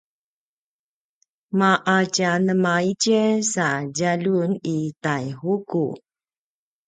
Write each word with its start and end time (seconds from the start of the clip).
ma’a 1.57 1.97
tja 2.13 2.31
nema 2.45 2.73
itjen 2.91 3.33
sa 3.53 3.67
djaljun 3.95 4.51
i 4.75 4.77
Taihuku? 5.03 5.85